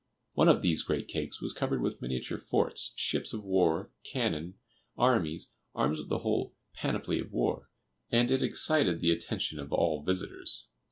[0.33, 4.55] One of these great cakes was covered with miniature forts, ships of war, cannon,
[4.97, 7.69] armies, arms of the whole "panoply of war,"
[8.09, 10.65] and it excited the attention of all visitors.